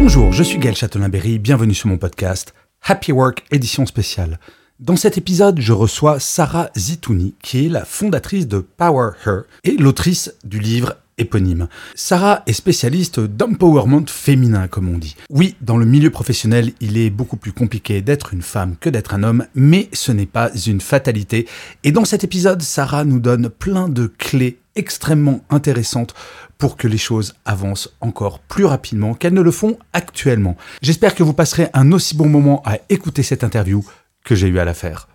[0.00, 4.38] Bonjour, je suis Gaël Châtelain-Berry, bienvenue sur mon podcast Happy Work édition spéciale.
[4.78, 9.72] Dans cet épisode, je reçois Sarah Zitouni, qui est la fondatrice de Power Her et
[9.72, 11.68] l'autrice du livre éponyme.
[11.94, 15.16] Sarah est spécialiste d'empowerment féminin, comme on dit.
[15.30, 19.14] Oui, dans le milieu professionnel, il est beaucoup plus compliqué d'être une femme que d'être
[19.14, 21.46] un homme, mais ce n'est pas une fatalité.
[21.84, 26.14] Et dans cet épisode, Sarah nous donne plein de clés extrêmement intéressantes
[26.56, 30.56] pour que les choses avancent encore plus rapidement qu'elles ne le font actuellement.
[30.82, 33.84] J'espère que vous passerez un aussi bon moment à écouter cette interview
[34.24, 35.08] que j'ai eu à la faire.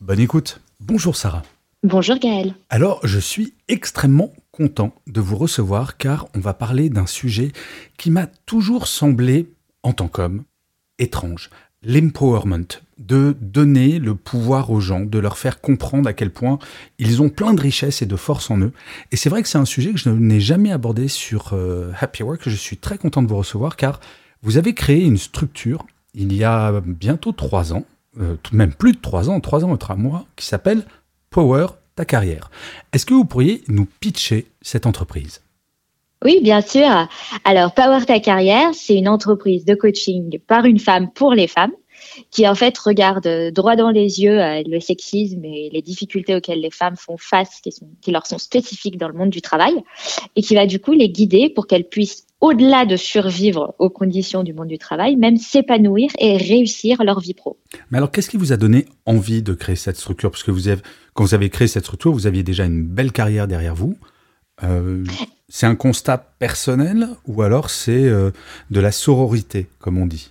[0.00, 0.60] Bonne écoute.
[0.80, 1.42] Bonjour Sarah.
[1.84, 2.54] Bonjour Gaël.
[2.70, 7.52] Alors, je suis extrêmement content de vous recevoir car on va parler d'un sujet
[7.96, 9.52] qui m'a toujours semblé,
[9.84, 10.42] en tant qu'homme,
[10.98, 11.48] étrange.
[11.84, 12.66] L'empowerment,
[12.98, 16.58] de donner le pouvoir aux gens, de leur faire comprendre à quel point
[16.98, 18.72] ils ont plein de richesses et de force en eux.
[19.12, 22.24] Et c'est vrai que c'est un sujet que je n'ai jamais abordé sur euh, Happy
[22.24, 22.48] Work.
[22.48, 24.00] Je suis très content de vous recevoir car
[24.42, 27.84] vous avez créé une structure il y a bientôt trois ans,
[28.18, 30.84] euh, même plus de trois ans, trois ans et trois mois, qui s'appelle
[31.30, 32.50] Power ta carrière.
[32.92, 35.42] Est-ce que vous pourriez nous pitcher cette entreprise?
[36.24, 37.08] Oui, bien sûr.
[37.44, 41.72] Alors, Power ta carrière, c'est une entreprise de coaching par une femme pour les femmes
[42.30, 46.60] qui en fait regarde droit dans les yeux euh, le sexisme et les difficultés auxquelles
[46.60, 49.74] les femmes font face, qui, sont, qui leur sont spécifiques dans le monde du travail,
[50.36, 54.42] et qui va du coup les guider pour qu'elles puissent au-delà de survivre aux conditions
[54.42, 57.58] du monde du travail, même s'épanouir et réussir leur vie pro.
[57.90, 60.30] Mais alors, qu'est-ce qui vous a donné envie de créer cette structure?
[60.30, 60.82] Parce que vous avez,
[61.14, 63.96] quand vous avez créé cette structure, vous aviez déjà une belle carrière derrière vous.
[64.62, 65.04] Euh,
[65.48, 68.30] c'est un constat personnel ou alors c'est euh,
[68.70, 70.30] de la sororité, comme on dit?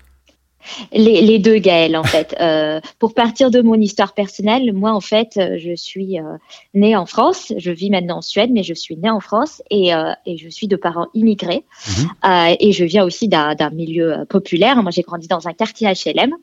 [0.91, 2.35] Les, les, deux, Gaël, en fait.
[2.39, 6.37] Euh, pour partir de mon histoire personnelle, moi, en fait, euh, je suis euh,
[6.73, 7.53] née en France.
[7.57, 10.49] Je vis maintenant en Suède, mais je suis née en France et, euh, et je
[10.49, 11.63] suis de parents immigrés.
[11.87, 12.55] Mhm.
[12.59, 14.81] Et je viens aussi d'un milieu populaire.
[14.81, 16.33] Moi, j'ai grandi dans un quartier HLM.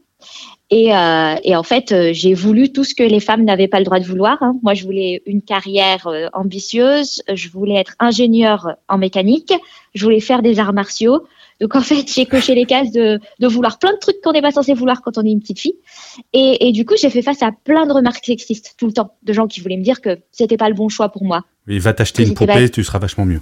[0.70, 4.00] Et, et, en fait, j'ai voulu tout ce que les femmes n'avaient pas le droit
[4.00, 4.42] de vouloir.
[4.42, 4.56] Hein.
[4.62, 7.22] Moi, je voulais une carrière ambitieuse.
[7.32, 9.52] Je voulais être ingénieure en mécanique.
[9.94, 11.24] Je voulais faire des arts martiaux.
[11.60, 14.42] Donc en fait, j'ai coché les cases de, de vouloir plein de trucs qu'on n'est
[14.42, 15.76] pas censé vouloir quand on est une petite fille.
[16.32, 19.14] Et, et du coup, j'ai fait face à plein de remarques sexistes tout le temps,
[19.22, 21.42] de gens qui voulaient me dire que c'était pas le bon choix pour moi.
[21.66, 22.68] Il va t'acheter une poupée, pas...
[22.68, 23.40] tu seras vachement mieux.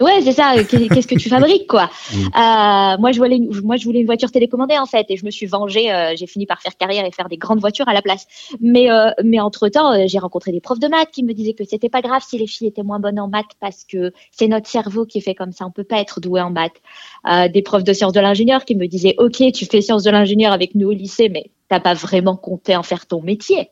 [0.00, 0.54] Ouais, c'est ça.
[0.62, 2.16] Qu'est-ce que tu fabriques, quoi mm.
[2.16, 5.30] euh, Moi, je voulais, moi, je voulais une voiture télécommandée en fait, et je me
[5.30, 5.92] suis vengée.
[5.92, 8.26] Euh, j'ai fini par faire carrière et faire des grandes voitures à la place.
[8.60, 11.54] Mais, euh, mais entre temps, euh, j'ai rencontré des profs de maths qui me disaient
[11.54, 14.46] que c'était pas grave si les filles étaient moins bonnes en maths parce que c'est
[14.46, 15.66] notre cerveau qui est fait comme ça.
[15.66, 16.80] On peut pas être doué en maths.
[17.28, 20.10] Euh, des profs de sciences de l'ingénieur qui me disaient, ok, tu fais sciences de
[20.10, 23.70] l'ingénieur avec nous au lycée, mais t'as pas vraiment compté en faire ton métier.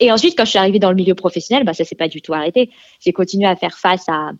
[0.00, 2.20] Et ensuite, quand je suis arrivée dans le milieu professionnel, bah, ça s'est pas du
[2.20, 2.70] tout arrêté.
[3.00, 4.32] J'ai continué à faire face à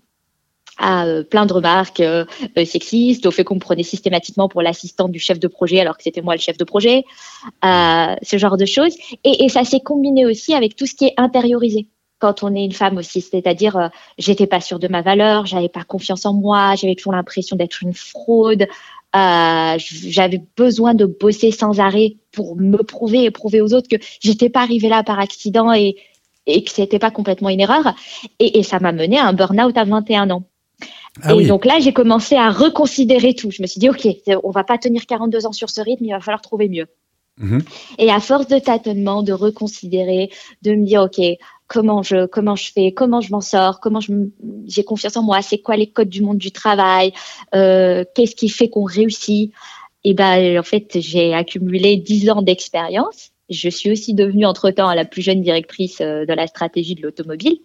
[0.79, 2.25] à euh, plein de remarques euh,
[2.59, 5.97] euh, sexistes, au fait qu'on me prenait systématiquement pour l'assistante du chef de projet alors
[5.97, 7.05] que c'était moi le chef de projet,
[7.63, 8.95] ce genre de choses.
[9.25, 11.89] Et, et ça s'est combiné aussi avec tout ce qui est intériorisé
[12.23, 15.69] quand on est une femme aussi, c'est-à-dire euh, j'étais pas sûre de ma valeur, j'avais
[15.69, 18.63] pas confiance en moi, j'avais toujours l'impression d'être une fraude,
[19.17, 23.97] euh, j'avais besoin de bosser sans arrêt pour me prouver et prouver aux autres que
[24.21, 25.97] j'étais pas arrivée là par accident et,
[26.47, 27.93] et que c'était pas complètement une erreur.
[28.39, 30.45] Et, et ça m'a mené à un burn-out à 21 ans.
[31.21, 31.47] Ah et oui.
[31.47, 33.51] donc là, j'ai commencé à reconsidérer tout.
[33.51, 34.07] Je me suis dit, OK,
[34.43, 36.87] on va pas tenir 42 ans sur ce rythme, il va falloir trouver mieux.
[37.39, 37.59] Mmh.
[37.99, 40.31] Et à force de tâtonnement, de reconsidérer,
[40.63, 41.21] de me dire, OK,
[41.67, 44.01] comment je, comment je fais, comment je m'en sors, comment
[44.67, 47.13] j'ai confiance en moi, c'est quoi les codes du monde du travail,
[47.55, 49.53] euh, qu'est-ce qui fait qu'on réussit?
[50.05, 53.31] Et ben, en fait, j'ai accumulé 10 ans d'expérience.
[53.49, 57.59] Je suis aussi devenue entre-temps la plus jeune directrice euh, de la stratégie de l'automobile.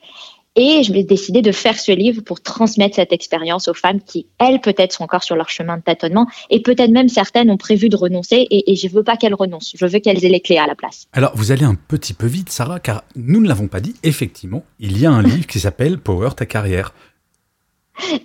[0.59, 4.25] Et je vais décider de faire ce livre pour transmettre cette expérience aux femmes qui,
[4.39, 7.89] elles, peut-être sont encore sur leur chemin de tâtonnement et peut-être même certaines ont prévu
[7.89, 9.73] de renoncer et, et je veux pas qu'elles renoncent.
[9.77, 11.05] Je veux qu'elles aient les clés à la place.
[11.13, 13.93] Alors, vous allez un petit peu vite, Sarah, car nous ne l'avons pas dit.
[14.01, 16.91] Effectivement, il y a un livre qui s'appelle Power ta carrière.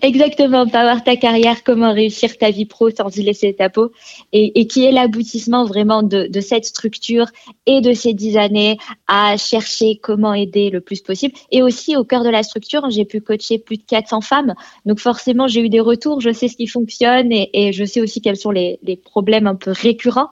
[0.03, 3.93] Exactement, pas avoir ta carrière, comment réussir ta vie pro sans y laisser ta peau,
[4.33, 7.27] et, qui est l'aboutissement vraiment de, cette structure
[7.67, 8.77] et de ces dix années
[9.09, 11.35] à chercher comment aider le plus possible.
[11.51, 14.55] Et aussi au cœur de la structure, j'ai pu coacher plus de 400 femmes,
[14.85, 18.21] donc forcément j'ai eu des retours, je sais ce qui fonctionne et, je sais aussi
[18.21, 20.29] quels sont les, problèmes un peu récurrents.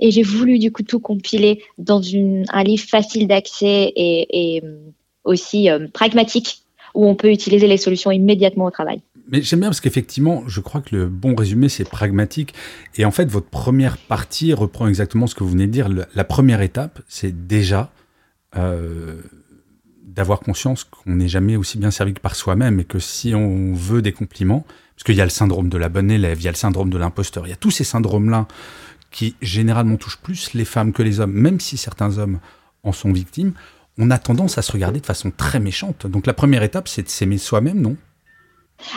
[0.00, 2.00] Et j'ai voulu du coup tout compiler dans
[2.48, 4.62] un livre facile d'accès et,
[5.24, 6.63] aussi euh, pragmatique
[6.94, 9.02] où on peut utiliser les solutions immédiatement au travail.
[9.28, 12.54] Mais j'aime bien parce qu'effectivement, je crois que le bon résumé, c'est pragmatique.
[12.96, 15.88] Et en fait, votre première partie reprend exactement ce que vous venez de dire.
[16.14, 17.90] La première étape, c'est déjà
[18.56, 19.22] euh,
[20.04, 23.72] d'avoir conscience qu'on n'est jamais aussi bien servi que par soi-même et que si on
[23.74, 24.64] veut des compliments,
[24.94, 26.90] parce qu'il y a le syndrome de la bonne élève, il y a le syndrome
[26.90, 28.46] de l'imposteur, il y a tous ces syndromes-là
[29.10, 32.38] qui généralement touchent plus les femmes que les hommes, même si certains hommes
[32.82, 33.54] en sont victimes
[33.98, 36.06] on a tendance à se regarder de façon très méchante.
[36.06, 37.96] Donc la première étape, c'est de s'aimer soi-même, non?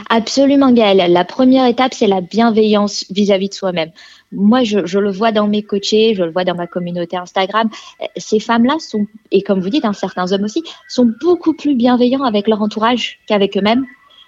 [0.09, 1.11] Absolument, Gaëlle.
[1.11, 3.91] La première étape, c'est la bienveillance vis-à-vis de soi-même.
[4.31, 7.69] Moi, je, le vois dans mes coachés, je le vois dans ma communauté Instagram.
[8.17, 12.23] Ces femmes-là sont, et comme vous dites, hein, certains hommes aussi, sont beaucoup plus bienveillants
[12.23, 13.85] avec leur entourage qu'avec eux-mêmes.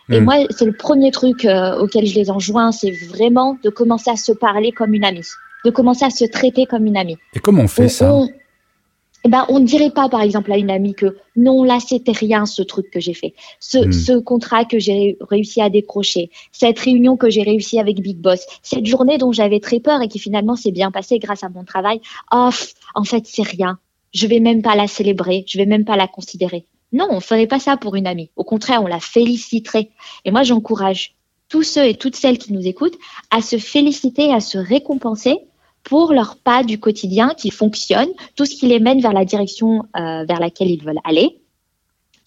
[0.09, 0.23] Et hmm.
[0.23, 4.15] moi, c'est le premier truc euh, auquel je les enjoins, c'est vraiment de commencer à
[4.15, 5.25] se parler comme une amie,
[5.65, 7.17] de commencer à se traiter comme une amie.
[7.33, 8.11] Et comment on fait ça?
[9.25, 12.45] Ben, on ne dirait pas, par exemple, à une amie que non, là, c'était rien,
[12.45, 13.33] ce truc que j'ai fait.
[13.59, 13.91] Ce, hmm.
[13.91, 18.45] ce contrat que j'ai réussi à décrocher, cette réunion que j'ai réussi avec Big Boss,
[18.63, 21.63] cette journée dont j'avais très peur et qui finalement s'est bien passée grâce à mon
[21.65, 21.99] travail.
[22.31, 22.49] Oh,
[22.95, 23.77] en fait, c'est rien.
[24.13, 25.43] Je vais même pas la célébrer.
[25.47, 26.65] Je vais même pas la considérer.
[26.91, 28.31] Non, on ferait pas ça pour une amie.
[28.35, 29.89] Au contraire, on la féliciterait.
[30.25, 31.15] Et moi, j'encourage
[31.49, 32.97] tous ceux et toutes celles qui nous écoutent
[33.31, 35.39] à se féliciter, à se récompenser
[35.83, 39.85] pour leur pas du quotidien qui fonctionne, tout ce qui les mène vers la direction
[39.95, 41.39] euh, vers laquelle ils veulent aller.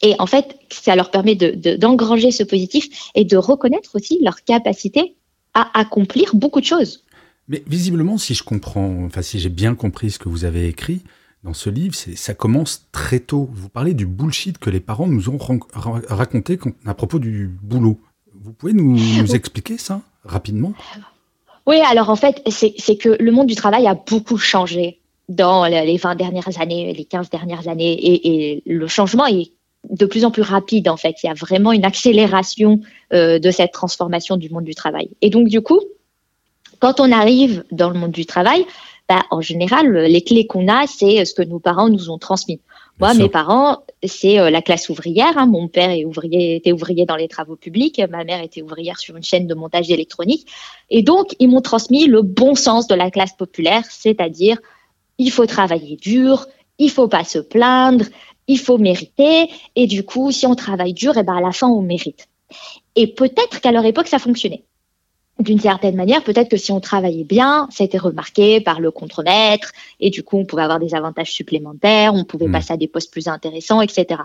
[0.03, 4.43] Et en fait, ça leur permet d'engranger de, ce positif et de reconnaître aussi leur
[4.43, 5.15] capacité
[5.55, 7.05] à accomplir beaucoup de choses.
[7.49, 11.03] Mais visiblement, si je comprends, enfin si j'ai bien compris ce que vous avez écrit
[11.45, 13.49] dans ce livre, ça commence très tôt.
[13.53, 15.39] Vous parlez du bullshit que les parents nous ont
[16.09, 18.01] raconté à propos du boulot.
[18.35, 20.73] Vous pouvez nous, nous expliquer ça rapidement?
[21.67, 24.99] Oui, alors en fait, c'est que le monde du travail a beaucoup changé
[25.29, 29.53] dans les 20 dernières années, les 15 dernières années, et, le changement est
[29.91, 31.17] de plus en plus rapide en fait.
[31.23, 32.81] Il y a vraiment une accélération
[33.13, 35.11] euh, de cette transformation du monde du travail.
[35.23, 35.81] Et donc du coup,
[36.79, 38.65] quand on arrive dans le monde du travail,
[39.09, 42.61] bah, en général, les clés qu'on a, c'est ce que nos parents nous ont transmis.
[43.01, 45.37] Moi, mes parents, c'est euh, la classe ouvrière.
[45.37, 45.47] Hein.
[45.47, 48.01] Mon père est ouvrier, était ouvrier dans les travaux publics.
[48.11, 50.47] Ma mère était ouvrière sur une chaîne de montage électronique.
[50.91, 54.59] Et donc, ils m'ont transmis le bon sens de la classe populaire, c'est-à-dire,
[55.19, 56.47] il faut travailler dur,
[56.79, 58.05] il faut pas se plaindre,
[58.47, 59.49] il faut mériter.
[59.75, 62.29] Et du coup, si on travaille dur, et eh ben à la fin, on mérite.
[62.95, 64.65] Et peut-être qu'à leur époque, ça fonctionnait
[65.43, 68.91] d'une certaine manière, peut-être que si on travaillait bien, ça a été remarqué par le
[68.91, 72.53] contremaître, et du coup, on pouvait avoir des avantages supplémentaires, on pouvait hmm.
[72.53, 74.23] passer à des postes plus intéressants, etc.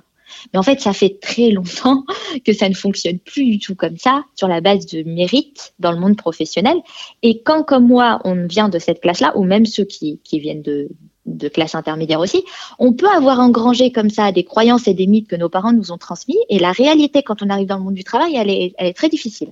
[0.53, 2.03] Mais en fait, ça fait très longtemps
[2.45, 5.91] que ça ne fonctionne plus du tout comme ça, sur la base de mérite dans
[5.91, 6.77] le monde professionnel.
[7.23, 10.61] Et quand, comme moi, on vient de cette classe-là, ou même ceux qui, qui viennent
[10.61, 10.89] de,
[11.25, 12.43] de classe intermédiaire aussi,
[12.79, 15.91] on peut avoir engrangé comme ça des croyances et des mythes que nos parents nous
[15.91, 16.37] ont transmis.
[16.49, 18.93] Et la réalité, quand on arrive dans le monde du travail, elle est, elle est
[18.93, 19.51] très difficile.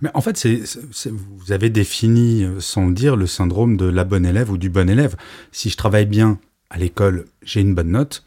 [0.00, 0.46] Mais en fait,
[1.06, 4.70] vous avez défini, euh, sans le dire, le syndrome de la bonne élève ou du
[4.70, 5.16] bon élève.
[5.50, 6.38] Si je travaille bien
[6.70, 8.24] à l'école, j'ai une bonne note.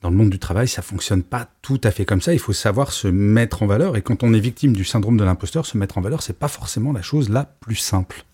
[0.00, 2.32] Dans le monde du travail, ça fonctionne pas tout à fait comme ça.
[2.32, 3.96] Il faut savoir se mettre en valeur.
[3.96, 6.46] Et quand on est victime du syndrome de l'imposteur, se mettre en valeur, c'est pas
[6.46, 8.24] forcément la chose la plus simple.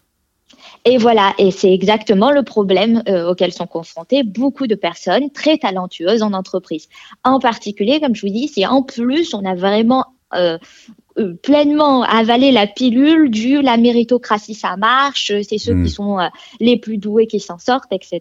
[0.84, 5.56] Et voilà, et c'est exactement le problème euh, auquel sont confrontées beaucoup de personnes très
[5.56, 6.88] talentueuses en entreprise.
[7.22, 10.04] En particulier, comme je vous dis, si en plus on a vraiment
[10.34, 10.58] euh,
[11.42, 15.88] pleinement avaler la pilule du la méritocratie ça marche, c'est ceux qui hmm.
[15.88, 16.28] sont euh,
[16.60, 18.20] les plus doués qui s'en sortent, etc.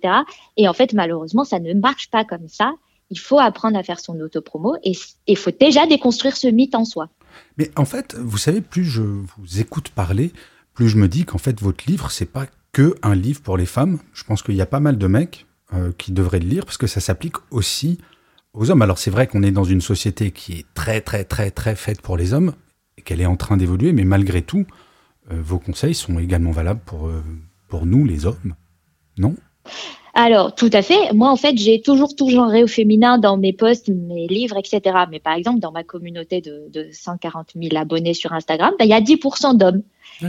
[0.57, 2.73] Et en fait, malheureusement, ça ne marche pas comme ça.
[3.09, 4.93] Il faut apprendre à faire son autopromo et
[5.27, 7.09] il faut déjà déconstruire ce mythe en soi.
[7.57, 10.31] Mais en fait, vous savez, plus je vous écoute parler,
[10.73, 13.65] plus je me dis qu'en fait, votre livre, c'est pas que un livre pour les
[13.65, 13.99] femmes.
[14.13, 16.77] Je pense qu'il y a pas mal de mecs euh, qui devraient le lire parce
[16.77, 17.99] que ça s'applique aussi
[18.53, 18.81] aux hommes.
[18.81, 22.01] Alors c'est vrai qu'on est dans une société qui est très très très très faite
[22.01, 22.53] pour les hommes,
[23.03, 24.65] qu'elle est en train d'évoluer, mais malgré tout,
[25.31, 27.23] euh, vos conseils sont également valables pour, euh,
[27.69, 28.55] pour nous, les hommes,
[29.17, 29.35] non?
[30.15, 31.11] Alors, tout à fait.
[31.13, 34.95] Moi, en fait, j'ai toujours tout genré au féminin dans mes posts, mes livres, etc.
[35.09, 38.91] Mais par exemple, dans ma communauté de, de 140 000 abonnés sur Instagram, ben, il
[38.91, 39.81] y a 10% d'hommes.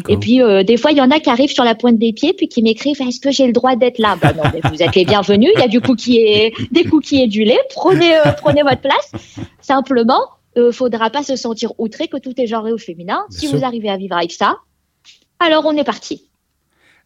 [0.09, 2.14] Et puis, euh, des fois, il y en a qui arrivent sur la pointe des
[2.14, 4.16] pieds, puis qui m'écrivent Est-ce que j'ai le droit d'être là?
[4.21, 5.50] Ben non, mais vous êtes les bienvenus.
[5.54, 7.61] Il y a du cookie et, des cookies et du lait.
[7.75, 9.12] Prenez, prenez votre place.
[9.61, 10.21] Simplement,
[10.56, 13.25] euh, faudra pas se sentir outré que tout est genré au féminin.
[13.28, 13.58] Bien si sûr.
[13.58, 14.58] vous arrivez à vivre avec ça,
[15.38, 16.28] alors on est parti.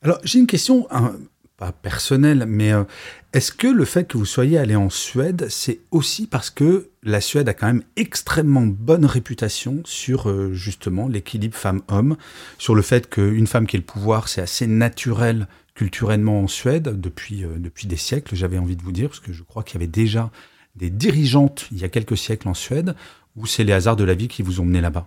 [0.02, 1.16] Alors, j'ai une question, hein,
[1.56, 2.84] pas personnelle, mais euh,
[3.32, 7.20] est-ce que le fait que vous soyez allé en Suède, c'est aussi parce que la
[7.20, 12.16] Suède a quand même extrêmement bonne réputation sur euh, justement l'équilibre femmes-hommes,
[12.58, 17.00] sur le fait qu'une femme qui ait le pouvoir, c'est assez naturel culturellement en Suède
[17.00, 19.78] depuis, depuis des siècles, j'avais envie de vous dire, parce que je crois qu'il y
[19.78, 20.30] avait déjà
[20.78, 22.94] des dirigeantes il y a quelques siècles en Suède,
[23.36, 25.06] ou c'est les hasards de la vie qui vous ont mené là-bas?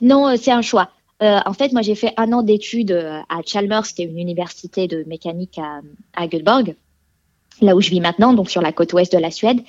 [0.00, 0.90] Non, euh, c'est un choix.
[1.22, 4.86] Euh, en fait, moi, j'ai fait un an d'études euh, à Chalmers, c'était une université
[4.86, 5.80] de mécanique à,
[6.14, 6.76] à Göteborg,
[7.60, 9.60] là où je vis maintenant, donc sur la côte ouest de la Suède.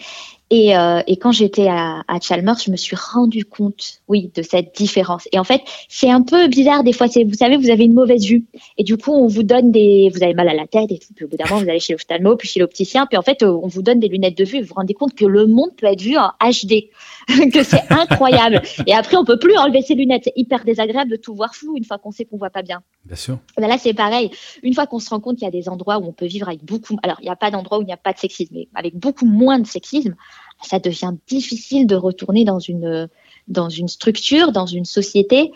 [0.51, 4.41] Et, euh, et quand j'étais à, à Chalmers, je me suis rendu compte, oui, de
[4.41, 5.27] cette différence.
[5.31, 7.05] Et en fait, c'est un peu bizarre des fois.
[7.07, 8.45] Vous savez, vous avez une mauvaise vue,
[8.77, 11.13] et du coup, on vous donne des, vous avez mal à la tête, et tout.
[11.15, 13.43] Puis au bout d'un moment, vous allez chez l'ophtalmo, puis chez l'opticien, puis en fait,
[13.43, 14.61] euh, on vous donne des lunettes de vue.
[14.61, 16.89] Vous vous rendez compte que le monde peut être vu en HD,
[17.53, 18.61] que c'est incroyable.
[18.87, 20.23] Et après, on peut plus enlever ses lunettes.
[20.25, 22.81] C'est hyper désagréable de tout voir flou une fois qu'on sait qu'on voit pas bien.
[23.05, 23.37] Bien sûr.
[23.55, 24.31] Ben là, c'est pareil.
[24.63, 26.47] Une fois qu'on se rend compte qu'il y a des endroits où on peut vivre
[26.47, 28.55] avec beaucoup, alors il n'y a pas d'endroit où il n'y a pas de sexisme,
[28.55, 30.15] mais avec beaucoup moins de sexisme,
[30.62, 33.10] ça devient difficile de retourner dans une
[33.48, 35.51] dans une structure, dans une société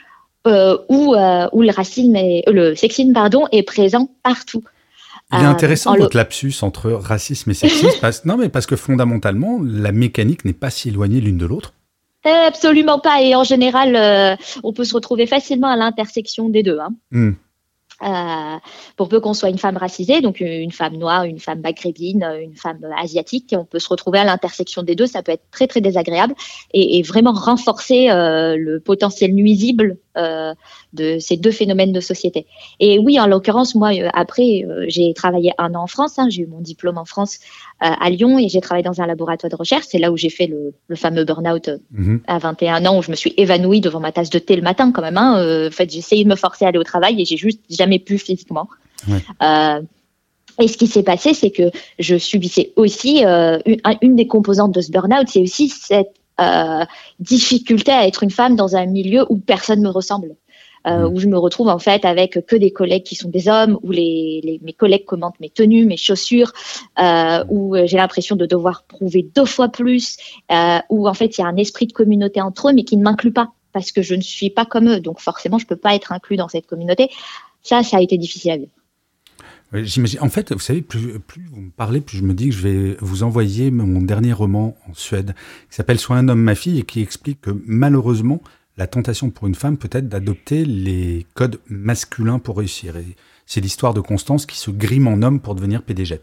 [0.48, 4.64] euh, où euh, où le racisme est, euh, le sexisme pardon est présent partout.
[5.32, 7.88] Il est intéressant votre lapsus entre racisme et sexisme.
[8.02, 11.74] parce, non, mais parce que fondamentalement, la mécanique n'est pas si éloignée l'une de l'autre.
[12.24, 13.22] Absolument pas.
[13.22, 16.78] Et en général, euh, on peut se retrouver facilement à l'intersection des deux.
[16.80, 16.90] Hein.
[17.12, 17.32] Hmm.
[18.04, 18.58] Euh,
[18.98, 22.56] pour peu qu'on soit une femme racisée, donc une femme noire, une femme maghrébine, une
[22.56, 25.08] femme asiatique, on peut se retrouver à l'intersection des deux.
[25.08, 26.34] Ça peut être très très désagréable
[26.74, 30.54] et, vraiment renforcer euh, le potentiel nuisible euh,
[30.94, 32.46] de ces deux phénomènes de société.
[32.80, 36.20] Et oui, en l'occurrence, moi, euh, après, euh, j'ai travaillé un an en France.
[36.20, 37.40] Hein, j'ai eu mon diplôme en France
[37.84, 39.86] euh, à Lyon et j'ai travaillé dans un laboratoire de recherche.
[39.88, 42.22] C'est là où j'ai fait le, le fameux burn-out Mhm.
[42.28, 44.92] à 21 ans où je me suis évanouie devant ma tasse de thé le matin
[44.92, 45.18] quand même.
[45.18, 45.68] Hein.
[45.68, 48.00] En fait, j'ai essayé de me forcer à aller au travail et j'ai juste jamais
[48.00, 48.68] pu physiquement.
[49.08, 49.20] Ouais.
[49.42, 49.82] Euh,
[50.60, 54.28] et ce qui s'est passé, c'est que je subissais aussi euh, une, un- une des
[54.28, 56.12] composantes de ce burn-out, c'est aussi cette
[57.20, 60.36] difficulté à être une femme dans un milieu où personne me ressemble.
[60.86, 61.14] Euh, Mhm.
[61.16, 63.92] où je me retrouve en fait avec que des collègues qui sont des hommes, où
[63.92, 66.52] les, les- mes collègues commentent mes tenues, mes chaussures,
[67.02, 70.18] euh, où euh, j'ai l'impression de devoir prouver deux fois plus,
[70.52, 72.98] euh, où en fait il y a un esprit de communauté entre eux, mais qui
[72.98, 75.78] ne m'inclut pas parce que je ne suis pas comme eux, donc forcément je peux
[75.78, 77.10] pas être inclus dans cette communauté.
[77.62, 78.72] Ça, ça a été difficile à vivre.
[79.74, 80.20] Ouais, J'imagine.
[80.22, 81.18] En fait, vous savez, plus,
[81.52, 84.78] vous me parlez, plus je me dis que je vais vous envoyer mon dernier roman
[84.88, 85.34] en Suède,
[85.70, 88.42] qui s'appelle Soit un homme, ma fille, et qui explique que malheureusement,
[88.78, 92.96] la tentation pour une femme peut être d'adopter les codes masculins pour réussir.
[93.46, 96.22] C'est l'histoire de Constance qui se grime en homme pour devenir PDG.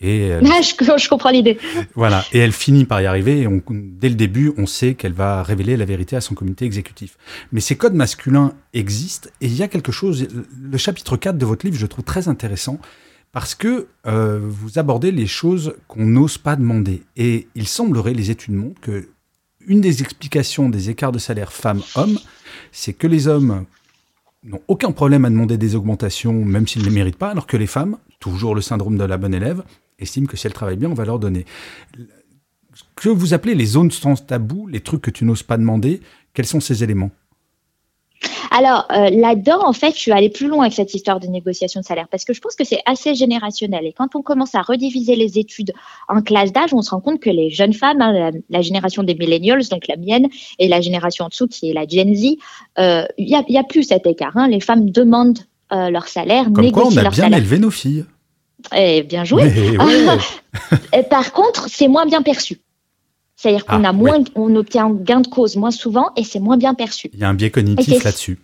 [0.00, 1.58] Et elle- Ah, je, je comprends l'idée.
[1.94, 5.12] Voilà, et elle finit par y arriver, et on- dès le début, on sait qu'elle
[5.12, 7.16] va révéler la vérité à son comité exécutif.
[7.52, 10.26] Mais ces codes masculins existent, et il y a quelque chose,
[10.60, 12.78] le chapitre 4 de votre livre, je trouve très intéressant,
[13.32, 17.02] parce que euh, vous abordez les choses qu'on n'ose pas demander.
[17.16, 19.08] Et il semblerait, les études montrent, que
[19.66, 22.18] une des explications des écarts de salaire femmes-hommes,
[22.72, 23.66] c'est que les hommes
[24.42, 27.58] n'ont aucun problème à demander des augmentations, même s'ils ne les méritent pas, alors que
[27.58, 29.62] les femmes, toujours le syndrome de la bonne élève,
[30.00, 31.44] estiment que si elles travaillent bien, on va leur donner.
[32.74, 36.00] Ce que vous appelez les zones sans tabou, les trucs que tu n'oses pas demander,
[36.34, 37.10] quels sont ces éléments?
[38.50, 41.80] Alors euh, là-dedans, en fait, je suis allée plus loin avec cette histoire de négociation
[41.80, 43.86] de salaire parce que je pense que c'est assez générationnel.
[43.86, 45.72] Et quand on commence à rediviser les études
[46.08, 49.02] en classes d'âge, on se rend compte que les jeunes femmes, hein, la, la génération
[49.04, 50.26] des millennials, donc la mienne,
[50.58, 52.36] et la génération en dessous qui est la Gen Z,
[52.78, 54.36] euh, il y, a, plus cet écart.
[54.36, 54.48] Hein.
[54.48, 55.38] Les femmes demandent
[55.72, 57.38] euh, leur salaire, Comme quoi, négocient on a leur bien salaire.
[57.38, 58.04] élevé nos filles.
[58.76, 59.44] Eh, bien joué.
[59.44, 61.02] Ouais.
[61.10, 62.60] Par contre, c'est moins bien perçu.
[63.36, 66.58] C'est-à-dire qu'on Ah, a moins, on obtient gain de cause moins souvent et c'est moins
[66.58, 67.10] bien perçu.
[67.14, 68.38] Il y a un biais cognitif là-dessus.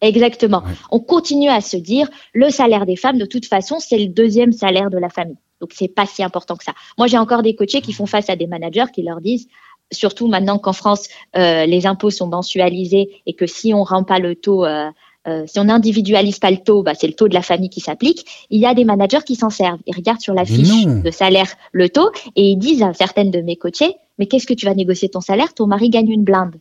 [0.00, 0.58] Exactement.
[0.58, 0.72] Ouais.
[0.90, 4.52] On continue à se dire le salaire des femmes, de toute façon, c'est le deuxième
[4.52, 5.36] salaire de la famille.
[5.60, 6.72] Donc c'est pas si important que ça.
[6.96, 9.48] Moi, j'ai encore des coachés qui font face à des managers qui leur disent,
[9.92, 14.20] surtout maintenant qu'en France euh, les impôts sont mensualisés et que si on rend pas
[14.20, 14.90] le taux, euh,
[15.28, 17.80] euh, si on n'individualise pas le taux, bah, c'est le taux de la famille qui
[17.80, 18.24] s'applique.
[18.50, 19.78] Il y a des managers qui s'en servent.
[19.86, 21.00] Ils regardent sur la fiche non.
[21.00, 24.54] de salaire le taux et ils disent à certaines de mes coachés, mais qu'est-ce que
[24.54, 25.52] tu vas négocier ton salaire?
[25.54, 26.54] Ton mari gagne une blinde.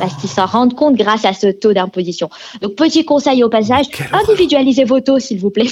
[0.00, 2.28] Parce qu'ils s'en rendent compte grâce à ce taux d'imposition.
[2.60, 4.28] Donc, petit conseil au passage, Quelle horreur.
[4.28, 5.68] individualisez vos taux, s'il vous plaît.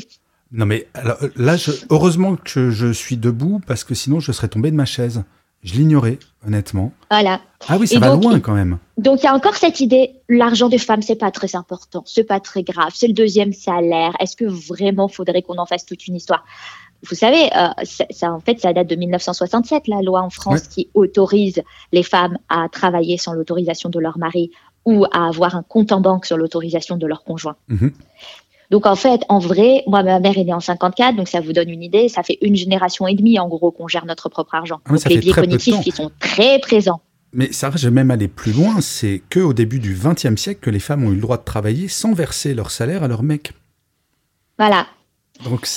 [0.52, 4.48] Non mais alors, là, je- heureusement que je suis debout parce que sinon je serais
[4.48, 5.24] tombé de ma chaise.
[5.62, 6.92] Je l'ignorais, honnêtement.
[7.10, 7.40] Voilà.
[7.68, 8.78] Ah oui, ça Et va donc, loin quand même.
[8.96, 12.24] Donc, il y a encore cette idée, l'argent des femmes, c'est pas très important, c'est
[12.24, 14.12] pas très grave, c'est le deuxième salaire.
[14.20, 16.44] Est-ce que vraiment faudrait qu'on en fasse toute une histoire?
[17.08, 17.68] Vous savez, euh,
[18.10, 21.62] ça, en fait, ça date de 1967, la loi en France qui autorise
[21.92, 24.50] les femmes à travailler sans l'autorisation de leur mari
[24.84, 27.56] ou à avoir un compte en banque sur l'autorisation de leur conjoint.
[27.68, 27.92] Mhm.
[28.70, 31.52] Donc en fait, en vrai, moi ma mère est née en 54, donc ça vous
[31.52, 34.54] donne une idée, ça fait une génération et demie en gros qu'on gère notre propre
[34.54, 34.80] argent.
[34.84, 37.00] Ah les biais cognitifs qui sont très présents.
[37.32, 40.70] Mais ça, je vais même aller plus loin, c'est qu'au début du XXe siècle que
[40.70, 43.52] les femmes ont eu le droit de travailler sans verser leur salaire à leur mec.
[44.58, 44.86] Voilà,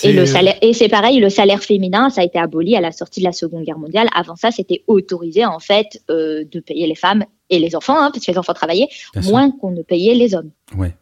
[0.03, 2.91] et le salaire, et c'est pareil, le salaire féminin, ça a été aboli à la
[2.91, 4.07] sortie de la Seconde Guerre mondiale.
[4.13, 8.09] Avant ça, c'était autorisé en fait euh, de payer les femmes et les enfants, hein,
[8.11, 8.89] parce que les enfants travaillaient,
[9.23, 10.49] moins qu'on ne payait les hommes.
[10.75, 10.95] Ouais.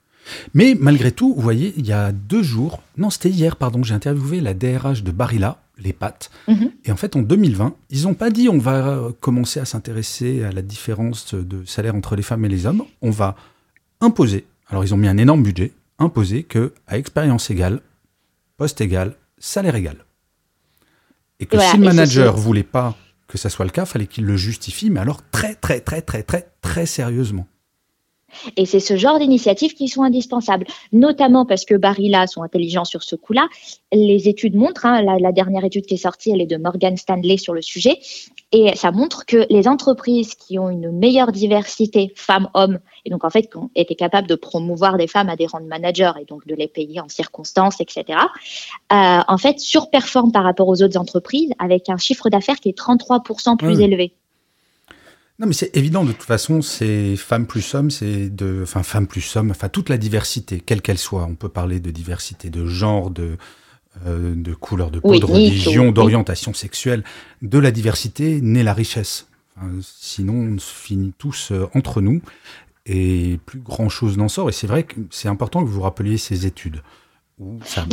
[0.53, 3.93] Mais malgré tout, vous voyez, il y a deux jours, non, c'était hier, pardon, j'ai
[3.93, 6.29] interviewé la DRH de Barilla, les pâtes.
[6.47, 6.71] Mhm.
[6.85, 10.51] Et en fait, en 2020, ils n'ont pas dit on va commencer à s'intéresser à
[10.51, 12.83] la différence de salaire entre les femmes et les hommes.
[13.01, 13.35] On va
[14.01, 14.45] imposer.
[14.67, 15.71] Alors, ils ont mis un énorme budget.
[15.97, 17.81] Imposer que, à expérience égale,
[18.57, 19.97] poste égal, salaire égal.
[21.39, 22.95] Et que si le manager voulait pas
[23.27, 26.23] que ça soit le cas, fallait qu'il le justifie, mais alors très, très, très, très,
[26.23, 27.47] très, très sérieusement.
[28.57, 33.03] Et c'est ce genre d'initiatives qui sont indispensables, notamment parce que Barilla sont intelligents sur
[33.03, 33.47] ce coup-là.
[33.91, 37.37] Les études montrent, hein, la, dernière étude qui est sortie, elle est de Morgan Stanley
[37.37, 37.99] sur le sujet,
[38.51, 43.29] et ça montre que les entreprises qui ont une meilleure diversité femmes-hommes, et donc en
[43.29, 46.25] fait qui ont été capables de promouvoir des femmes à des rangs de managers et
[46.25, 48.19] donc de les payer en circonstances, etc.,
[48.91, 52.77] euh, en fait surperforment par rapport aux autres entreprises avec un chiffre d'affaires qui est
[52.77, 54.13] 33% plus élevé.
[55.39, 58.59] Non, mais c'est évident, de toute façon, c'est femme plus homme, c'est de.
[58.63, 61.23] Enfin, femme plus homme, enfin, toute la diversité, quelle qu'elle soit.
[61.23, 63.37] On peut parler de diversité de genre, de,
[64.05, 67.05] euh, de couleur de peau, de religion, d'orientation sexuelle.
[67.41, 69.27] De la diversité naît la richesse.
[69.81, 72.21] sinon, on se finit tous euh, entre nous
[72.85, 74.49] et plus grand chose n'en sort.
[74.49, 76.81] Et c'est vrai que c'est important que vous rappeliez ces études.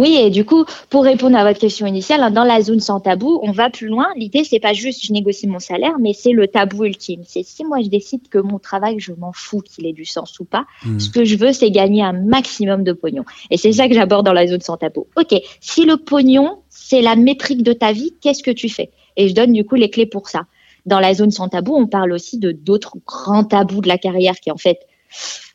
[0.00, 2.98] Oui, et du coup, pour répondre à votre question initiale, hein, dans la zone sans
[2.98, 4.08] tabou, on va plus loin.
[4.16, 7.22] L'idée, c'est pas juste je négocie mon salaire, mais c'est le tabou ultime.
[7.24, 10.38] C'est si moi je décide que mon travail, je m'en fous qu'il ait du sens
[10.40, 10.66] ou pas.
[10.84, 10.98] Hmm.
[10.98, 13.24] Ce que je veux, c'est gagner un maximum de pognon.
[13.50, 15.06] Et c'est ça que j'aborde dans la zone sans tabou.
[15.16, 18.90] Ok, si le pognon, c'est la métrique de ta vie, qu'est-ce que tu fais?
[19.16, 20.46] Et je donne du coup les clés pour ça.
[20.86, 24.38] Dans la zone sans tabou, on parle aussi de d'autres grands tabous de la carrière
[24.40, 24.80] qui en fait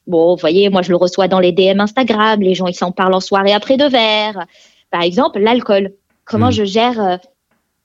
[0.08, 2.42] Bon, vous voyez, moi, je le reçois dans les DM Instagram.
[2.42, 4.46] Les gens, ils s'en parlent en soirée après deux verres.
[4.90, 5.94] Par exemple, l'alcool.
[6.26, 6.54] Comment hmm.
[6.54, 7.18] je gère euh,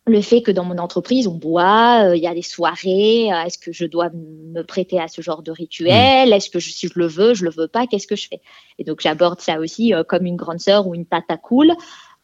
[0.07, 3.33] le fait que dans mon entreprise, on boit, euh, il y a des soirées.
[3.33, 6.31] Euh, est-ce que je dois me prêter à ce genre de rituel?
[6.31, 6.33] Hmm.
[6.33, 8.41] Est-ce que si je le veux, je le veux pas Qu'est-ce que je fais?
[8.79, 11.73] Et donc, j'aborde ça aussi comme une grande sœur ou une tata cool.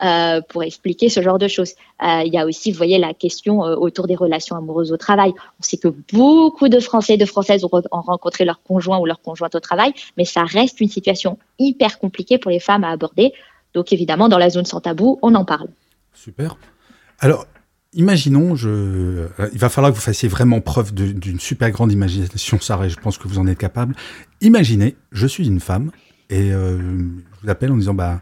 [0.03, 1.75] Euh, pour expliquer ce genre de choses.
[2.03, 4.97] Euh, il y a aussi, vous voyez, la question euh, autour des relations amoureuses au
[4.97, 5.31] travail.
[5.61, 9.23] On sait que beaucoup de Français et de Françaises ont, rencontré leur conjoint ou leur
[9.23, 13.33] conjointe au travail, mais ça reste une situation hyper compliquée pour les femmes à aborder.
[13.75, 15.69] Donc évidemment, dans la zone sans tabou, on en parle.
[16.12, 16.57] Super.
[17.21, 17.47] Alors,
[17.93, 22.91] imaginons, il va falloir que vous fassiez vraiment preuve d'une super grande imagination, Sarah, et
[22.91, 23.95] je pense que vous en êtes capable.
[24.41, 25.93] Imaginez, je suis une femme,
[26.29, 26.77] et je
[27.43, 28.21] vous appelle en disant, bah,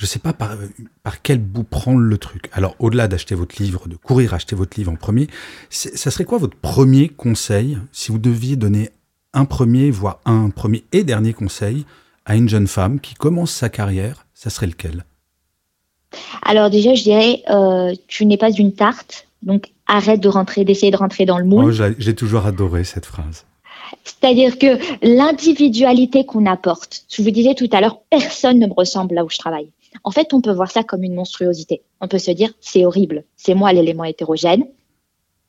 [0.00, 0.56] je ne sais pas par,
[1.02, 2.48] par, quel bout prendre le truc.
[2.54, 5.26] Alors, au-delà d'acheter votre livre, de courir acheter votre livre en premier,
[5.68, 8.88] ça serait quoi votre premier conseil si vous deviez donner
[9.34, 11.84] un premier, voire un premier et dernier conseil
[12.24, 15.04] à une jeune femme qui commence sa carrière Ça serait lequel?
[16.46, 20.90] Alors déjà, je dirais, euh, tu n'es pas une tarte, donc arrête de rentrer, d'essayer
[20.90, 21.78] de rentrer dans le moule.
[21.78, 23.44] Oh, J'ai toujours adoré cette phrase.
[24.04, 29.14] C'est-à-dire que l'individualité qu'on apporte, je vous disais tout à l'heure, personne ne me ressemble
[29.14, 29.68] là où je travaille.
[30.04, 31.82] En fait, on peut voir ça comme une monstruosité.
[32.00, 34.64] On peut se dire, c'est horrible, c'est moi l'élément hétérogène,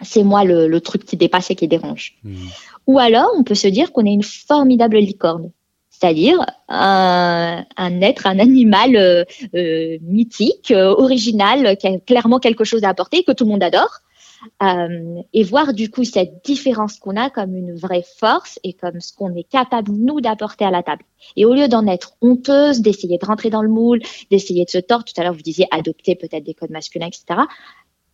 [0.01, 2.17] c'est moi le, truc qui dépasse et qui dérange.
[2.23, 2.47] Hmm.
[2.88, 5.51] Ou alors, on peut se dire qu'on est une formidable licorne,
[5.89, 7.63] c'est-à-dire un,
[8.01, 9.23] être, un animal euh,
[9.56, 13.63] euh, mythique, euh, original, qui a clairement quelque chose à apporter, que tout le monde
[13.63, 13.99] adore,
[14.63, 18.99] euh, et voir du coup cette différence qu'on a comme une vraie force et comme
[18.99, 21.04] ce qu'on est capable nous d'apporter à la table.
[21.36, 24.77] Et au lieu d'en être honteuse, d'essayer de rentrer dans le moule, d'essayer de se
[24.77, 27.41] tordre, tout à l'heure vous disiez adopter peut-être des codes masculins, etc.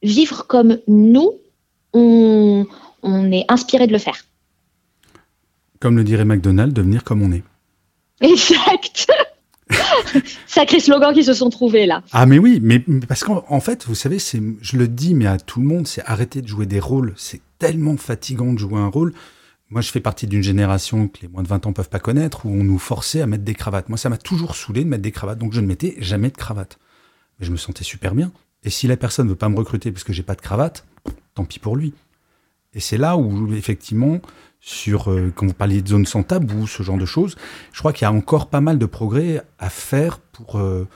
[0.04, 1.40] Vivre comme nous,
[1.94, 2.66] on,
[3.04, 4.26] on est inspiré de le faire.
[5.80, 7.44] Comme le dirait McDonald, devenir comme on est.
[8.22, 9.12] Exact.
[10.48, 12.04] Sacré slogan qui se sont trouvés là.
[12.12, 15.38] Ah mais oui, mais parce qu'en fait, vous savez, c'est, je le dis, mais à
[15.38, 17.14] tout le monde, c'est arrêter de jouer des rôles.
[17.18, 19.14] C'est tellement fatigant de jouer un rôle.
[19.70, 22.46] Moi, je fais partie d'une génération que les moins de 20 ans peuvent pas connaître,
[22.46, 23.90] où on nous forçait à mettre des cravates.
[23.90, 26.38] Moi, ça m'a toujours saoulé de mettre des cravates, donc je ne mettais jamais de
[26.38, 26.80] cravate.
[27.40, 28.32] Mais je me sentais super bien.
[28.64, 30.86] Et si la personne ne veut pas me recruter parce que j'ai pas de cravate,
[31.36, 31.94] tant pis pour lui.
[32.78, 34.20] Et c'est là où, effectivement,
[34.60, 37.36] sur, euh, quand vous parliez de zones sans tabou, ce genre de choses,
[37.74, 40.88] je crois qu'il y a encore pas mal de progrès à faire pour, euh,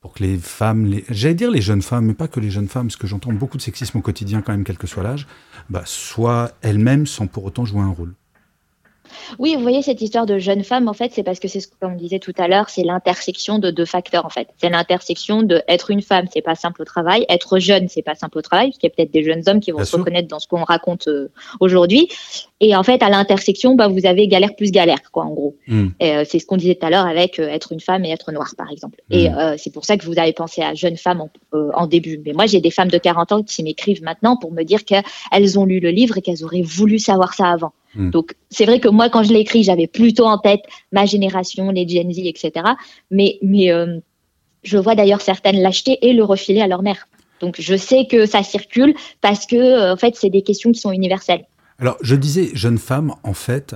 [0.00, 2.88] pour que les femmes, j'allais dire les jeunes femmes, mais pas que les jeunes femmes,
[2.88, 5.26] parce que j'entends beaucoup de sexisme au quotidien quand même, quel que soit l'âge,
[5.70, 8.12] bah, soient elles-mêmes sans pour autant jouer un rôle.
[9.38, 11.68] Oui, vous voyez, cette histoire de jeune femme, en fait, c'est parce que c'est ce
[11.68, 14.48] qu'on disait tout à l'heure, c'est l'intersection de deux facteurs, en fait.
[14.58, 18.14] C'est l'intersection de être une femme, c'est pas simple au travail, être jeune, c'est pas
[18.14, 20.28] simple au travail, parce qu'il y a peut-être des jeunes hommes qui vont se reconnaître
[20.28, 22.08] dans ce qu'on raconte euh, aujourd'hui.
[22.60, 25.56] Et en fait, à l'intersection, bah, vous avez galère plus galère, quoi, en gros.
[25.66, 25.88] Hmm.
[26.02, 28.32] Euh, c'est ce qu'on disait tout à l'heure avec euh, être une femme et être
[28.32, 29.00] noire, par exemple.
[29.10, 29.56] Et hmm.
[29.58, 31.30] c'est pour ça que vous avez pensé à jeune femme en,
[31.74, 32.20] en début.
[32.24, 35.58] Mais moi, j'ai des femmes de 40 ans qui m'écrivent maintenant pour me dire qu'elles
[35.58, 37.72] ont lu le livre et qu'elles auraient voulu savoir ça avant.
[37.94, 38.10] Hmm.
[38.10, 41.70] Donc, c'est vrai que moi, quand je l'ai écrit, j'avais plutôt en tête ma génération,
[41.70, 42.52] les Gen Z, etc.
[43.10, 43.98] Mais, mais euh,
[44.62, 47.08] je vois d'ailleurs certaines l'acheter et le refiler à leur mère.
[47.40, 50.80] Donc, je sais que ça circule parce que, euh, en fait, c'est des questions qui
[50.80, 51.44] sont universelles.
[51.78, 53.74] Alors, je disais jeune femme, en fait,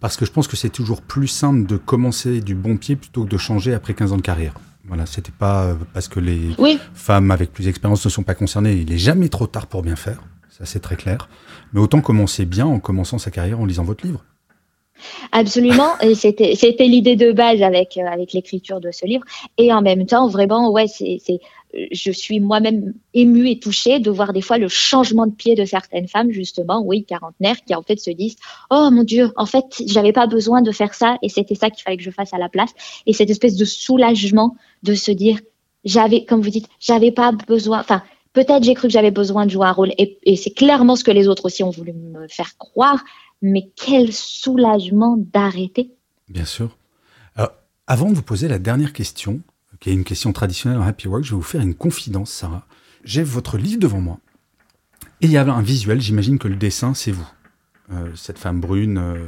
[0.00, 3.24] parce que je pense que c'est toujours plus simple de commencer du bon pied plutôt
[3.24, 4.54] que de changer après 15 ans de carrière.
[4.86, 6.50] Voilà, c'était pas euh, parce que les
[6.92, 8.74] femmes avec plus d'expérience ne sont pas concernées.
[8.74, 10.22] Il n'est jamais trop tard pour bien faire.
[10.56, 11.28] Ça, c'est très clair.
[11.72, 14.24] Mais autant commencer bien en commençant sa carrière en lisant votre livre.
[15.32, 19.24] Absolument, c'était l'idée de base avec euh, avec l'écriture de ce livre,
[19.58, 21.18] et en même temps vraiment ouais c'est
[21.90, 25.64] je suis moi-même émue et touchée de voir des fois le changement de pied de
[25.64, 28.36] certaines femmes justement oui quarantenaires qui en fait se disent
[28.70, 31.82] oh mon dieu en fait j'avais pas besoin de faire ça et c'était ça qu'il
[31.82, 32.70] fallait que je fasse à la place
[33.06, 35.40] et cette espèce de soulagement de se dire
[35.84, 39.50] j'avais comme vous dites j'avais pas besoin enfin Peut-être j'ai cru que j'avais besoin de
[39.50, 42.58] jouer un rôle et, c'est clairement ce que les autres aussi ont voulu me faire
[42.58, 43.02] croire,
[43.40, 45.92] mais quel soulagement d'arrêter.
[46.28, 46.76] Bien sûr.
[47.36, 47.52] Alors,
[47.86, 49.40] avant de vous poser la dernière question,
[49.80, 52.66] qui est une question traditionnelle en Happy Work, je vais vous faire une confidence, Sarah.
[53.04, 54.18] J'ai votre livre devant moi
[55.20, 57.26] et il y a un visuel, j'imagine que le dessin, c'est vous.
[57.92, 58.98] Euh, cette femme brune.
[58.98, 59.26] Euh,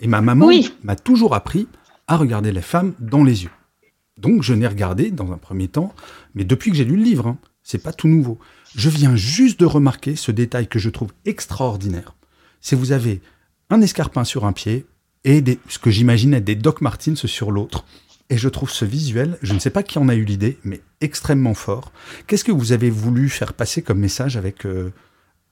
[0.00, 0.48] et ma maman
[0.82, 1.66] m'a toujours appris
[2.06, 3.50] à regarder les femmes dans les yeux.
[4.18, 5.94] Donc je n'ai regardé dans un premier temps,
[6.34, 8.38] mais depuis que j'ai lu le livre, hein, c'est pas tout nouveau.
[8.76, 12.14] Je viens juste de remarquer ce détail que je trouve extraordinaire.
[12.60, 13.20] C'est vous avez
[13.70, 14.86] un escarpin sur un pied
[15.24, 17.84] et ce que j'imagine être des Doc Martens sur l'autre.
[18.30, 20.80] Et je trouve ce visuel, je ne sais pas qui en a eu l'idée, mais
[21.00, 21.92] extrêmement fort.
[22.26, 24.92] Qu'est-ce que vous avez voulu faire passer comme message avec, euh,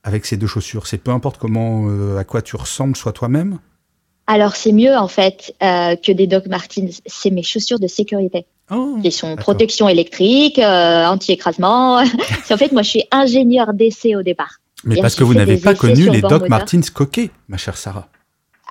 [0.04, 0.86] avec ces deux chaussures?
[0.86, 3.58] C'est peu importe comment, euh, à quoi tu ressembles, soit toi-même?
[4.26, 7.02] Alors c'est mieux en fait euh, que des Doc Martens.
[7.06, 8.46] C'est mes chaussures de sécurité.
[8.72, 11.98] Oh, qui sont protection électrique, euh, anti-écrasement.
[12.50, 14.60] en fait, moi, je suis ingénieur d'essai au départ.
[14.84, 18.08] Mais parce que vous n'avez pas connu les Doc Martens coquets, ma chère Sarah.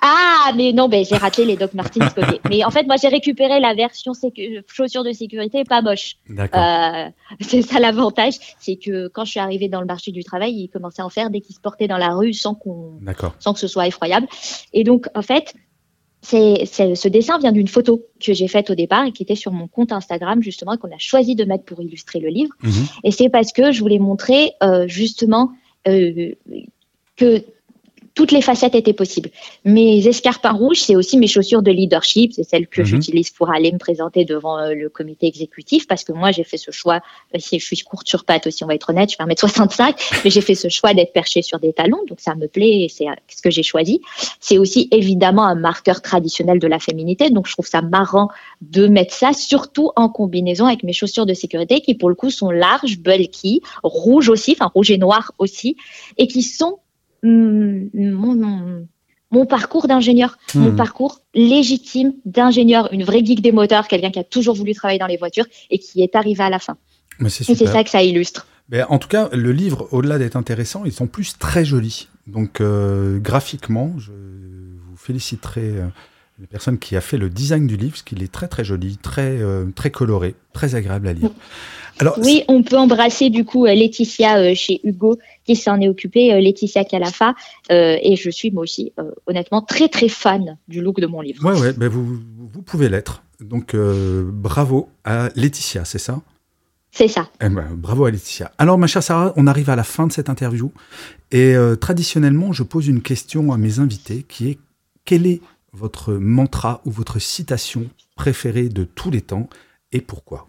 [0.04, 2.40] Ah, mais non, ben, j'ai raté les Doc Martens coquets.
[2.50, 4.12] Mais en fait, moi, j'ai récupéré la version
[4.66, 6.16] chaussures de sécurité pas moche.
[6.28, 7.08] Euh,
[7.40, 10.68] c'est ça l'avantage, c'est que quand je suis arrivée dans le marché du travail, ils
[10.68, 12.98] commençaient à en faire dès qu'ils se portaient dans la rue sans qu'on,
[13.38, 14.26] sans que ce soit effroyable.
[14.72, 15.54] Et donc, en fait,
[16.22, 19.50] c'est, ce dessin vient d'une photo que j'ai faite au départ et qui était sur
[19.52, 22.54] mon compte Instagram justement qu'on a choisi de mettre pour illustrer le livre.
[22.62, 22.86] Mhm.
[23.02, 25.50] Et c'est parce que je voulais montrer euh, justement
[25.88, 26.32] euh,
[27.16, 27.42] que
[28.14, 29.30] toutes les facettes étaient possibles.
[29.64, 32.86] Mes escarpins rouges, c'est aussi mes chaussures de leadership, c'est celles que mhm.
[32.86, 36.56] j'utilise pour aller me présenter devant euh, le comité exécutif, parce que moi j'ai fait
[36.56, 37.00] ce choix,
[37.34, 40.20] euh, si je suis courte sur pattes aussi, on va être honnête, je fais 1m65,
[40.24, 42.88] mais j'ai fait ce choix d'être perchée sur des talons, donc ça me plaît et
[42.88, 44.00] c'est euh, ce que j'ai choisi.
[44.40, 48.28] C'est aussi évidemment un marqueur traditionnel de la féminité, donc je trouve ça marrant
[48.60, 52.30] de mettre ça, surtout en combinaison avec mes chaussures de sécurité qui pour le coup
[52.30, 55.76] sont larges, bulky, rouges aussi, enfin rouge et noir aussi,
[56.18, 56.78] et qui sont
[57.22, 58.86] mon,
[59.30, 60.76] mon, parcours d'ingénieur, mon hmm.
[60.76, 65.06] parcours légitime d'ingénieur, une vraie geek des moteurs, quelqu'un qui a toujours voulu travailler dans
[65.06, 66.76] les voitures et qui est arrivé à la fin.
[67.20, 68.46] et c'est ça que ça illustre.
[68.68, 72.08] Mais en tout cas, le livre, au-delà d'être intéressant, ils sont plus très jolis.
[72.26, 75.86] Donc euh, graphiquement, je vous féliciterai euh,
[76.40, 78.96] la personne qui a fait le design du livre, parce qu'il est très très joli,
[78.96, 81.30] très, euh, très coloré, très agréable à lire.
[82.02, 85.88] Alors, oui, on peut embrasser du coup euh, Laetitia euh, chez Hugo qui s'en est
[85.88, 87.34] occupée, Laetitia Calafa,
[87.70, 88.92] et je suis moi aussi
[89.26, 91.44] honnêtement très très fan du look de mon livre.
[91.44, 93.22] Ouais, ouais, vous, vous pouvez l'être.
[93.40, 96.20] Donc bravo à Laetitia, c'est ça?
[96.90, 97.28] C'est ça.
[97.40, 98.50] Eh ben, bravo à Laetitia.
[98.58, 100.72] Alors, ma chère Sarah, on arrive à la fin de cette interview.
[101.30, 104.58] Et traditionnellement, je pose une question à mes invités qui est
[105.04, 105.40] quel est
[105.72, 107.86] votre mantra ou votre citation
[108.16, 109.48] préférée de tous les temps
[109.92, 110.48] et pourquoi?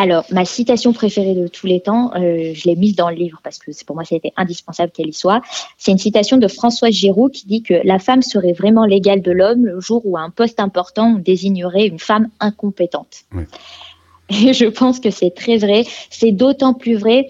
[0.00, 3.38] Alors, ma citation préférée de tous les temps, euh, je l'ai mise dans le livre
[3.44, 5.42] parce que pour moi, c'était indispensable qu'elle y soit.
[5.76, 9.30] C'est une citation de François Giroud qui dit que la femme serait vraiment l'égale de
[9.30, 13.24] l'homme le jour où un poste important désignerait une femme incompétente.
[14.30, 15.84] Et je pense que c'est très vrai.
[16.08, 17.28] C'est d'autant plus vrai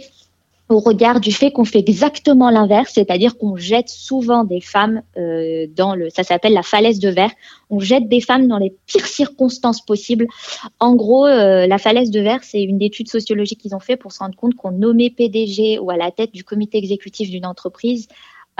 [0.71, 5.67] au regard du fait qu'on fait exactement l'inverse, c'est-à-dire qu'on jette souvent des femmes euh,
[5.75, 7.33] dans le, ça s'appelle la falaise de verre.
[7.71, 10.29] On jette des femmes dans les pires circonstances possibles.
[10.79, 14.13] En gros, euh, la falaise de verre, c'est une étude sociologique qu'ils ont fait pour
[14.13, 18.07] se rendre compte qu'on nommait PDG ou à la tête du comité exécutif d'une entreprise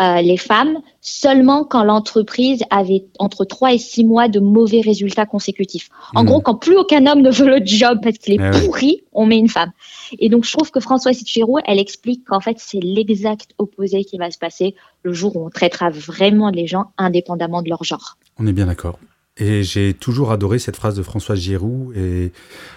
[0.01, 5.27] euh, les femmes seulement quand l'entreprise avait entre 3 et 6 mois de mauvais résultats
[5.27, 5.91] consécutifs.
[6.15, 6.27] En hmm.
[6.27, 9.27] gros, quand plus aucun homme ne veut le job parce qu'il est eh pourri, on
[9.27, 9.73] met une femme.
[10.19, 14.19] Et donc, je trouve que Françoise Giroud, elle explique qu'en fait, c'est l'exact opposé qui
[14.19, 18.17] va se passer le jour où on traitera vraiment les gens indépendamment de leur genre.
[18.39, 18.99] On est bien d'accord.
[19.41, 21.97] Et j'ai toujours adoré cette phrase de Françoise Giroud.
[21.97, 22.31] Et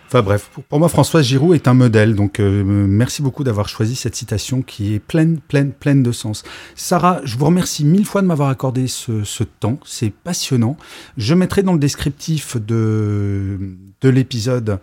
[0.07, 2.15] enfin bref, pour, moi, Françoise Giroud est un modèle.
[2.15, 6.43] Donc euh, merci beaucoup d'avoir choisi cette citation qui est pleine, pleine, pleine de sens.
[6.75, 9.77] Sarah, je vous remercie mille fois de m'avoir accordé ce, temps.
[9.85, 10.77] C'est passionnant.
[11.17, 13.59] Je mettrai dans le descriptif de,
[14.01, 14.79] de l'épisode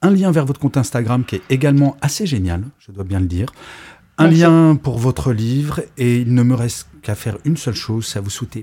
[0.00, 3.26] un lien vers votre compte Instagram qui est également assez génial, je dois bien le
[3.26, 3.48] dire.
[4.18, 8.06] Un lien pour votre livre et il ne me reste qu'à faire une seule chose,
[8.06, 8.62] c'est à vous souhaiter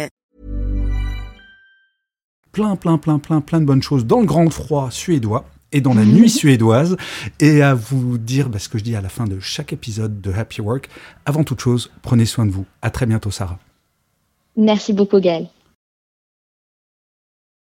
[2.51, 5.93] Plein, plein, plein, plein, plein de bonnes choses dans le grand froid suédois et dans
[5.93, 6.97] la nuit suédoise,
[7.39, 10.21] et à vous dire bah, ce que je dis à la fin de chaque épisode
[10.21, 10.89] de Happy Work.
[11.25, 12.65] Avant toute chose, prenez soin de vous.
[12.81, 13.59] À très bientôt, Sarah.
[14.57, 15.47] Merci beaucoup, Gaël.